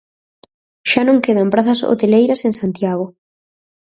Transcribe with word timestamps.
Xa 0.89 1.01
non 1.07 1.23
quedan 1.25 1.51
prazas 1.53 1.79
hoteleiras 1.89 2.41
en 2.47 2.53
Santiago. 2.61 3.05